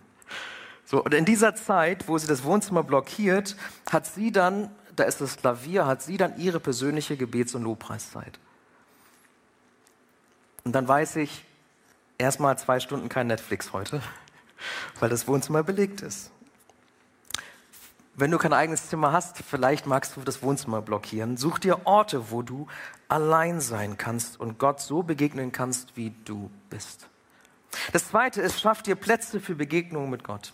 [0.86, 3.56] So, und in dieser Zeit, wo sie das Wohnzimmer blockiert,
[3.92, 8.40] hat sie dann, da ist das Klavier, hat sie dann ihre persönliche Gebets- und Lobpreiszeit.
[10.64, 11.46] Und dann weiß ich,
[12.18, 14.02] erstmal zwei Stunden kein Netflix heute,
[15.00, 16.32] weil das Wohnzimmer belegt ist.
[18.14, 21.38] Wenn du kein eigenes Zimmer hast, vielleicht magst du das Wohnzimmer blockieren.
[21.38, 22.68] Such dir Orte, wo du
[23.08, 27.08] allein sein kannst und Gott so begegnen kannst, wie du bist.
[27.94, 30.54] Das zweite ist, schaff dir Plätze für Begegnungen mit Gott.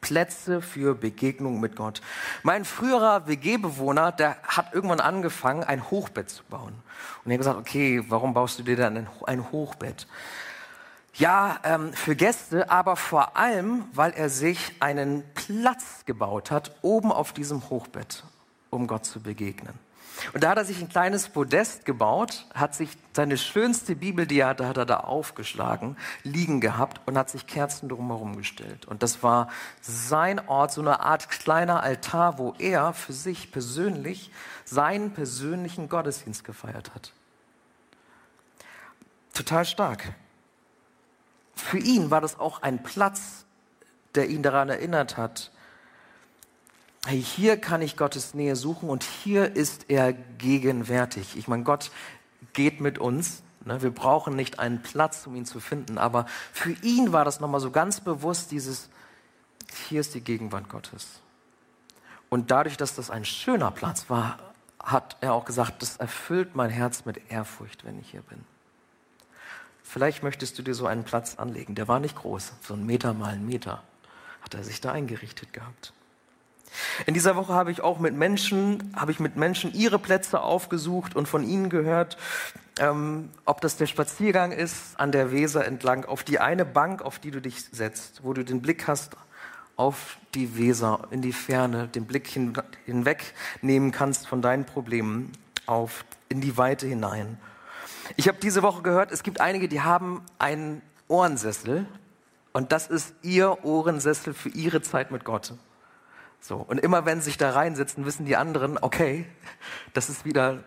[0.00, 2.00] Plätze für Begegnung mit Gott.
[2.42, 6.74] Mein früherer WG-Bewohner, der hat irgendwann angefangen, ein Hochbett zu bauen.
[7.24, 10.06] Und er hat gesagt, okay, warum baust du dir dann ein Hochbett?
[11.14, 17.10] Ja, ähm, für Gäste, aber vor allem, weil er sich einen Platz gebaut hat, oben
[17.10, 18.22] auf diesem Hochbett,
[18.68, 19.85] um Gott zu begegnen.
[20.32, 24.40] Und da hat er sich ein kleines Podest gebaut, hat sich seine schönste Bibel, die
[24.40, 28.86] er hatte, hat er da aufgeschlagen, liegen gehabt und hat sich Kerzen drumherum gestellt.
[28.86, 29.48] Und das war
[29.80, 34.30] sein Ort, so eine Art kleiner Altar, wo er für sich persönlich
[34.64, 37.12] seinen persönlichen Gottesdienst gefeiert hat.
[39.32, 40.14] Total stark
[41.56, 43.46] für ihn war das auch ein Platz,
[44.14, 45.50] der ihn daran erinnert hat,
[47.06, 51.36] hey, hier kann ich Gottes Nähe suchen und hier ist er gegenwärtig.
[51.36, 51.90] Ich meine, Gott
[52.52, 53.42] geht mit uns.
[53.64, 53.82] Ne?
[53.82, 57.60] Wir brauchen nicht einen Platz, um ihn zu finden, aber für ihn war das nochmal
[57.60, 58.88] so ganz bewusst dieses,
[59.88, 61.20] hier ist die Gegenwart Gottes.
[62.28, 64.38] Und dadurch, dass das ein schöner Platz war,
[64.82, 68.44] hat er auch gesagt, das erfüllt mein Herz mit Ehrfurcht, wenn ich hier bin.
[69.82, 71.74] Vielleicht möchtest du dir so einen Platz anlegen.
[71.74, 73.82] Der war nicht groß, so ein Meter mal ein Meter
[74.46, 75.92] hat er sich da eingerichtet gehabt.
[77.06, 81.16] In dieser Woche habe ich auch mit Menschen, habe ich mit Menschen ihre Plätze aufgesucht
[81.16, 82.16] und von ihnen gehört,
[82.78, 87.18] ähm, ob das der Spaziergang ist an der Weser entlang, auf die eine Bank, auf
[87.18, 89.16] die du dich setzt, wo du den Blick hast
[89.76, 92.54] auf die Weser, in die Ferne, den Blick hin,
[92.86, 93.34] hinweg
[93.92, 95.32] kannst von deinen Problemen
[95.66, 97.38] auf in die Weite hinein
[98.16, 101.86] ich habe diese Woche gehört, es gibt einige, die haben einen Ohrensessel
[102.52, 105.54] und das ist ihr Ohrensessel für ihre Zeit mit Gott.
[106.40, 106.56] So.
[106.56, 109.26] Und immer wenn sie sich da reinsetzen, wissen die anderen, okay,
[109.94, 110.62] das ist wieder,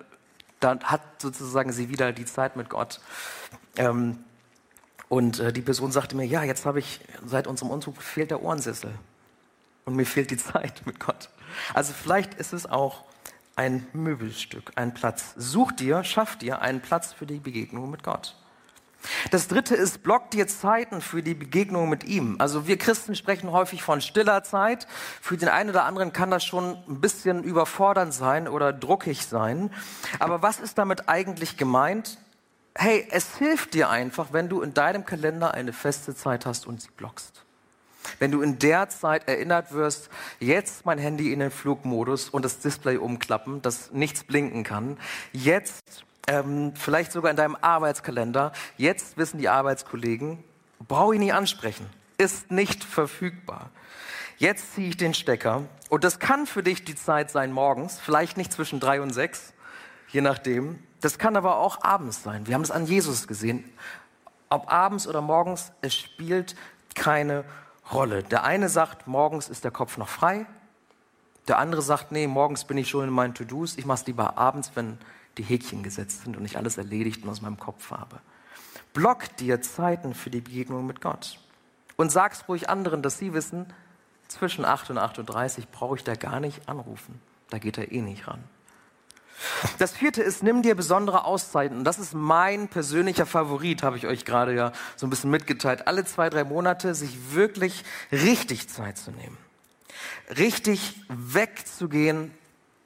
[0.59, 2.99] da hat sozusagen sie wieder die Zeit mit Gott.
[3.77, 4.23] Ähm,
[5.07, 8.43] und äh, die Person sagte mir, ja, jetzt habe ich, seit unserem Umzug fehlt der
[8.43, 8.93] Ohrensessel.
[9.85, 11.29] Und mir fehlt die Zeit mit Gott.
[11.73, 13.05] Also vielleicht ist es auch
[13.55, 15.33] ein Möbelstück, ein Platz.
[15.35, 18.35] Such dir, schaff dir einen Platz für die Begegnung mit Gott.
[19.31, 22.35] Das dritte ist, block dir Zeiten für die Begegnung mit ihm.
[22.39, 24.87] Also wir Christen sprechen häufig von stiller Zeit.
[25.21, 29.71] Für den einen oder anderen kann das schon ein bisschen überfordernd sein oder druckig sein.
[30.19, 32.17] Aber was ist damit eigentlich gemeint?
[32.75, 36.81] Hey, es hilft dir einfach, wenn du in deinem Kalender eine feste Zeit hast und
[36.81, 37.43] sie blockst.
[38.17, 40.09] Wenn du in der Zeit erinnert wirst,
[40.39, 44.97] jetzt mein Handy in den Flugmodus und das Display umklappen, dass nichts blinken kann.
[45.31, 48.53] Jetzt ähm, vielleicht sogar in deinem Arbeitskalender.
[48.77, 50.43] Jetzt wissen die Arbeitskollegen,
[50.87, 53.71] brauche ich nicht ansprechen, ist nicht verfügbar.
[54.37, 58.37] Jetzt ziehe ich den Stecker und das kann für dich die Zeit sein morgens, vielleicht
[58.37, 59.53] nicht zwischen drei und sechs,
[60.09, 60.79] je nachdem.
[61.01, 62.45] Das kann aber auch abends sein.
[62.45, 63.63] Wir haben es an Jesus gesehen.
[64.49, 66.55] Ob abends oder morgens, es spielt
[66.93, 67.43] keine
[67.91, 68.23] Rolle.
[68.23, 70.45] Der eine sagt, morgens ist der Kopf noch frei.
[71.47, 73.77] Der andere sagt, nee, morgens bin ich schon in meinen To-Dos.
[73.77, 74.99] Ich mache es lieber abends, wenn
[75.39, 78.19] die Häkchen gesetzt sind und ich alles erledigt und aus meinem Kopf habe.
[78.93, 81.39] Block dir Zeiten für die Begegnung mit Gott.
[81.95, 83.65] Und sag's ruhig anderen, dass sie wissen,
[84.27, 87.19] zwischen 8 und 8.30 Uhr brauche ich da gar nicht anrufen.
[87.49, 88.43] Da geht er eh nicht ran.
[89.77, 91.77] Das vierte ist, nimm dir besondere Auszeiten.
[91.79, 95.87] Und das ist mein persönlicher Favorit, habe ich euch gerade ja so ein bisschen mitgeteilt.
[95.87, 99.37] Alle zwei, drei Monate sich wirklich richtig Zeit zu nehmen.
[100.37, 102.31] Richtig wegzugehen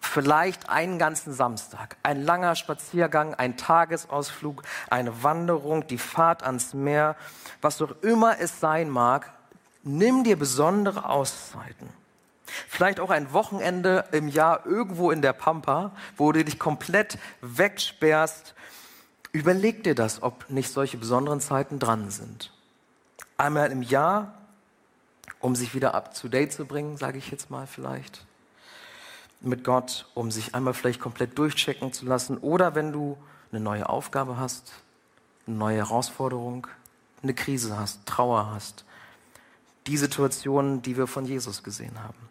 [0.05, 7.15] vielleicht einen ganzen Samstag, ein langer Spaziergang, ein Tagesausflug, eine Wanderung, die Fahrt ans Meer,
[7.61, 9.31] was auch immer es sein mag,
[9.83, 11.89] nimm dir besondere Auszeiten.
[12.45, 18.53] Vielleicht auch ein Wochenende im Jahr irgendwo in der Pampa, wo du dich komplett wegsperrst.
[19.31, 22.51] Überleg dir das, ob nicht solche besonderen Zeiten dran sind.
[23.37, 24.33] Einmal im Jahr,
[25.39, 28.25] um sich wieder up to date zu bringen, sage ich jetzt mal vielleicht
[29.43, 32.37] mit Gott, um sich einmal vielleicht komplett durchchecken zu lassen.
[32.37, 33.17] Oder wenn du
[33.51, 34.73] eine neue Aufgabe hast,
[35.45, 36.67] eine neue Herausforderung,
[37.21, 38.85] eine Krise hast, Trauer hast.
[39.87, 42.29] Die Situationen, die wir von Jesus gesehen haben.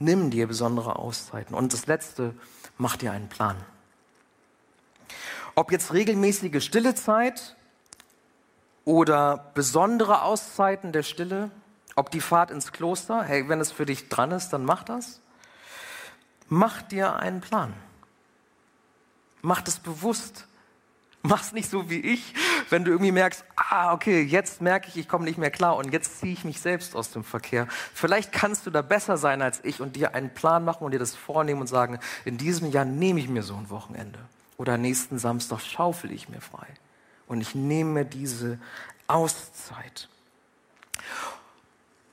[0.00, 1.54] Nimm dir besondere Auszeiten.
[1.54, 2.34] Und das Letzte,
[2.76, 3.56] mach dir einen Plan.
[5.54, 7.56] Ob jetzt regelmäßige stille Zeit
[8.84, 11.50] oder besondere Auszeiten der Stille,
[11.96, 15.20] ob die Fahrt ins Kloster, hey, wenn es für dich dran ist, dann mach das.
[16.48, 17.74] Mach dir einen Plan.
[19.42, 20.46] Mach das bewusst.
[21.22, 22.32] Mach's nicht so wie ich,
[22.70, 25.92] wenn du irgendwie merkst, ah, okay, jetzt merke ich, ich komme nicht mehr klar und
[25.92, 27.66] jetzt ziehe ich mich selbst aus dem Verkehr.
[27.92, 30.98] Vielleicht kannst du da besser sein als ich und dir einen Plan machen und dir
[30.98, 34.20] das vornehmen und sagen, in diesem Jahr nehme ich mir so ein Wochenende.
[34.58, 36.66] Oder nächsten Samstag schaufel ich mir frei.
[37.26, 38.58] Und ich nehme mir diese
[39.08, 40.08] Auszeit.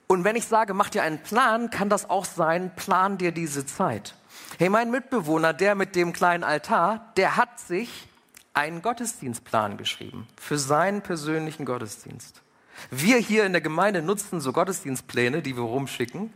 [0.07, 3.65] Und wenn ich sage, mach dir einen Plan, kann das auch sein, plan dir diese
[3.65, 4.15] Zeit.
[4.57, 8.07] Hey, mein Mitbewohner, der mit dem kleinen Altar, der hat sich
[8.53, 12.41] einen Gottesdienstplan geschrieben für seinen persönlichen Gottesdienst.
[12.89, 16.33] Wir hier in der Gemeinde nutzen so Gottesdienstpläne, die wir rumschicken,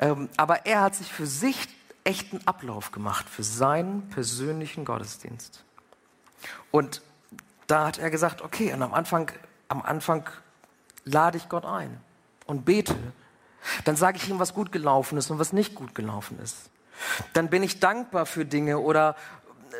[0.00, 1.68] ähm, aber er hat sich für sich
[2.04, 5.64] echten Ablauf gemacht, für seinen persönlichen Gottesdienst.
[6.70, 7.02] Und
[7.66, 9.30] da hat er gesagt, okay, und am Anfang,
[9.68, 10.28] am Anfang
[11.04, 12.00] lade ich Gott ein
[12.46, 12.96] und bete.
[13.84, 16.70] Dann sage ich ihm, was gut gelaufen ist und was nicht gut gelaufen ist.
[17.32, 19.16] Dann bin ich dankbar für Dinge oder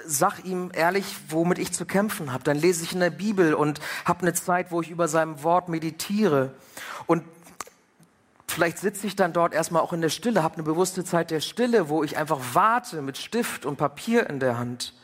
[0.05, 2.45] sag ihm ehrlich, womit ich zu kämpfen habe.
[2.45, 5.69] Dann lese ich in der Bibel und habe eine Zeit, wo ich über seinem Wort
[5.69, 6.53] meditiere.
[7.07, 7.25] Und
[8.47, 11.41] vielleicht sitze ich dann dort erstmal auch in der Stille, habe eine bewusste Zeit der
[11.41, 14.95] Stille, wo ich einfach warte mit Stift und Papier in der Hand.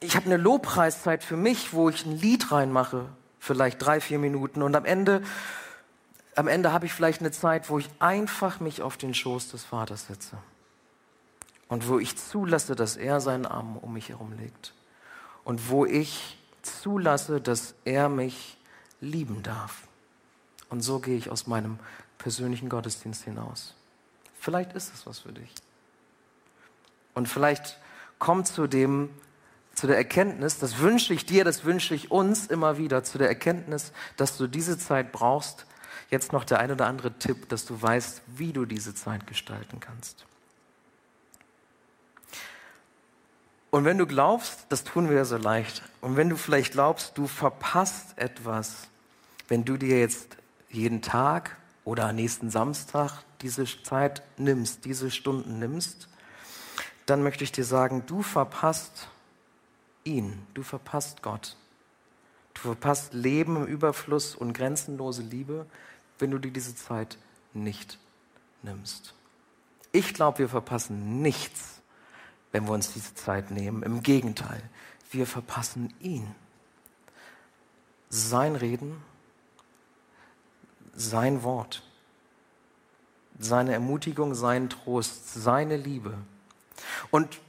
[0.00, 3.06] Ich habe eine Lobpreiszeit für mich, wo ich ein Lied reinmache,
[3.40, 4.62] vielleicht drei, vier Minuten.
[4.62, 5.22] Und am Ende,
[6.34, 9.64] am Ende habe ich vielleicht eine Zeit, wo ich einfach mich auf den Schoß des
[9.64, 10.36] Vaters setze
[11.68, 14.74] und wo ich zulasse, dass er seinen Arm um mich herum legt
[15.44, 18.56] und wo ich zulasse, dass er mich
[19.00, 19.82] lieben darf.
[20.68, 21.78] Und so gehe ich aus meinem
[22.18, 23.74] persönlichen Gottesdienst hinaus.
[24.38, 25.52] Vielleicht ist es was für dich.
[27.14, 27.78] Und vielleicht
[28.18, 29.10] kommt zu dem,
[29.74, 33.28] zu der Erkenntnis, das wünsche ich dir, das wünsche ich uns immer wieder, zu der
[33.28, 35.66] Erkenntnis, dass du diese Zeit brauchst.
[36.10, 39.80] Jetzt noch der ein oder andere Tipp, dass du weißt, wie du diese Zeit gestalten
[39.80, 40.26] kannst.
[43.76, 47.18] Und wenn du glaubst, das tun wir ja so leicht, und wenn du vielleicht glaubst,
[47.18, 48.88] du verpasst etwas,
[49.48, 50.38] wenn du dir jetzt
[50.70, 56.08] jeden Tag oder nächsten Samstag diese Zeit nimmst, diese Stunden nimmst,
[57.04, 59.08] dann möchte ich dir sagen, du verpasst
[60.04, 61.54] ihn, du verpasst Gott.
[62.54, 65.66] Du verpasst Leben im Überfluss und grenzenlose Liebe,
[66.18, 67.18] wenn du dir diese Zeit
[67.52, 67.98] nicht
[68.62, 69.12] nimmst.
[69.92, 71.75] Ich glaube, wir verpassen nichts,
[72.56, 73.82] wenn wir uns diese Zeit nehmen.
[73.82, 74.62] Im Gegenteil,
[75.10, 76.34] wir verpassen ihn.
[78.08, 79.02] Sein Reden,
[80.94, 81.82] sein Wort,
[83.38, 86.14] seine Ermutigung, sein Trost, seine Liebe.
[87.10, 87.40] Und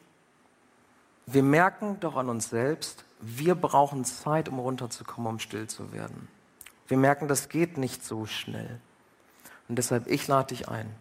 [1.25, 6.27] wir merken doch an uns selbst, wir brauchen Zeit, um runterzukommen, um still zu werden.
[6.89, 8.81] Wir merken, das geht nicht so schnell.
[9.69, 10.93] Und deshalb, ich lade dich ein,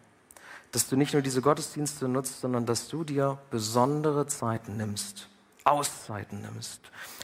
[0.73, 5.29] dass du nicht nur diese Gottesdienste nutzt, sondern dass du dir besondere Zeiten nimmst,
[5.65, 6.81] Auszeiten nimmst,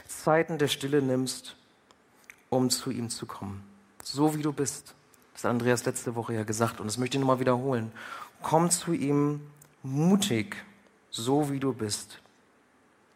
[0.07, 1.55] Zeiten der Stille nimmst,
[2.49, 3.63] um zu ihm zu kommen.
[4.03, 4.95] So wie du bist.
[5.33, 7.91] Das hat Andreas letzte Woche ja gesagt und das möchte ich nochmal wiederholen.
[8.41, 9.41] Komm zu ihm
[9.81, 10.55] mutig,
[11.09, 12.19] so wie du bist.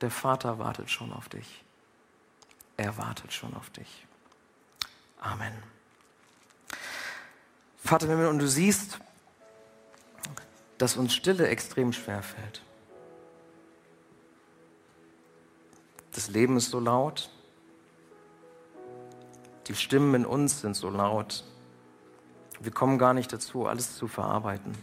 [0.02, 1.64] Der Vater wartet schon auf dich.
[2.78, 4.06] Er wartet schon auf dich.
[5.20, 5.54] Amen.
[7.84, 9.00] Vater und du siehst,
[10.78, 12.62] dass uns Stille extrem schwer fällt.
[16.14, 17.30] Das Leben ist so laut.
[19.68, 21.44] Die Stimmen in uns sind so laut.
[22.60, 24.74] Wir kommen gar nicht dazu, alles zu verarbeiten.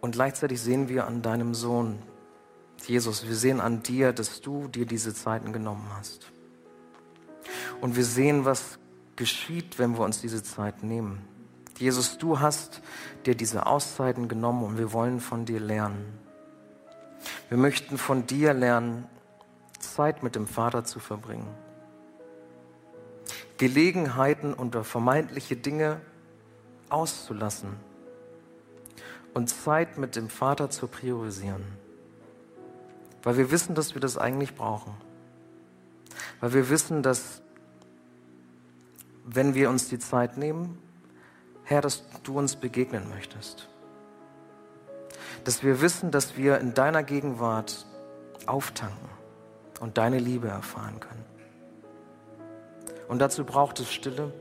[0.00, 2.00] Und gleichzeitig sehen wir an deinem Sohn,
[2.86, 6.30] Jesus, wir sehen an dir, dass du dir diese Zeiten genommen hast.
[7.80, 8.78] Und wir sehen, was
[9.16, 11.29] geschieht, wenn wir uns diese Zeit nehmen.
[11.80, 12.82] Jesus, du hast
[13.24, 16.18] dir diese Auszeiten genommen und wir wollen von dir lernen.
[17.48, 19.06] Wir möchten von dir lernen,
[19.78, 21.48] Zeit mit dem Vater zu verbringen.
[23.56, 26.02] Gelegenheiten oder vermeintliche Dinge
[26.90, 27.70] auszulassen
[29.32, 31.64] und Zeit mit dem Vater zu priorisieren.
[33.22, 34.92] Weil wir wissen, dass wir das eigentlich brauchen.
[36.40, 37.40] Weil wir wissen, dass
[39.24, 40.78] wenn wir uns die Zeit nehmen,
[41.70, 43.68] Herr, dass du uns begegnen möchtest.
[45.44, 47.86] Dass wir wissen, dass wir in deiner Gegenwart
[48.46, 49.08] auftanken
[49.78, 51.24] und deine Liebe erfahren können.
[53.06, 54.34] Und dazu braucht es Stille,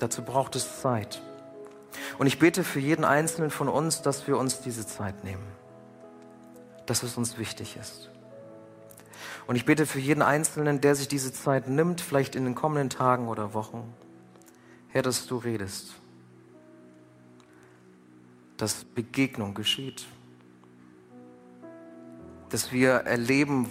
[0.00, 1.22] dazu braucht es Zeit.
[2.18, 5.46] Und ich bete für jeden Einzelnen von uns, dass wir uns diese Zeit nehmen,
[6.84, 8.10] dass es uns wichtig ist.
[9.46, 12.90] Und ich bete für jeden Einzelnen, der sich diese Zeit nimmt, vielleicht in den kommenden
[12.90, 13.94] Tagen oder Wochen,
[14.88, 15.97] Herr, dass du redest,
[18.58, 20.06] dass Begegnung geschieht,
[22.50, 23.70] dass wir erleben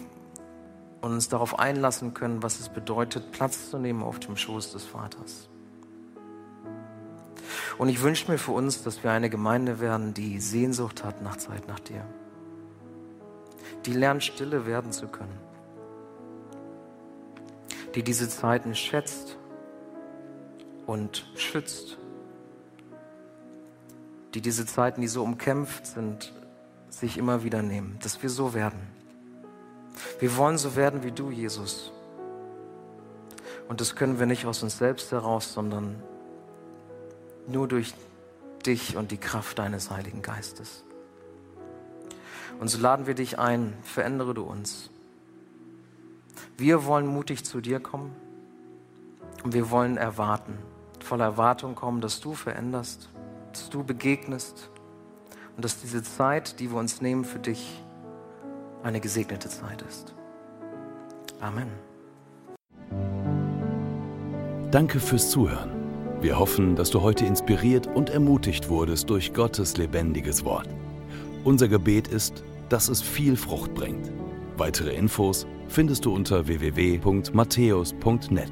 [1.02, 4.84] und uns darauf einlassen können, was es bedeutet, Platz zu nehmen auf dem Schoß des
[4.84, 5.50] Vaters.
[7.78, 11.38] Und ich wünsche mir für uns, dass wir eine Gemeinde werden, die Sehnsucht hat nach
[11.38, 12.06] Zeit nach dir.
[13.86, 15.38] Die lernt, stille werden zu können.
[17.94, 19.38] Die diese Zeiten schätzt
[20.86, 21.98] und schützt.
[24.34, 26.34] Die diese Zeiten, die so umkämpft sind,
[26.90, 27.98] sich immer wieder nehmen.
[28.02, 28.80] Dass wir so werden.
[30.20, 31.92] Wir wollen so werden wie du, Jesus.
[33.68, 36.02] Und das können wir nicht aus uns selbst heraus, sondern
[37.48, 37.94] nur durch
[38.66, 40.84] dich und die Kraft deines Heiligen Geistes.
[42.60, 44.90] Und so laden wir dich ein, verändere du uns.
[46.58, 48.16] Wir wollen mutig zu dir kommen
[49.44, 50.58] und wir wollen erwarten,
[51.00, 53.10] voller Erwartung kommen, dass du veränderst,
[53.58, 54.70] dass du begegnest
[55.56, 57.84] und dass diese Zeit, die wir uns nehmen für dich,
[58.84, 60.14] eine gesegnete Zeit ist.
[61.40, 61.72] Amen.
[64.70, 65.72] Danke fürs Zuhören.
[66.22, 70.70] Wir hoffen, dass du heute inspiriert und ermutigt wurdest durch Gottes lebendiges Wort.
[71.44, 74.12] Unser Gebet ist, dass es viel Frucht bringt.
[74.58, 78.52] Weitere Infos findest du unter www.matthäus.net.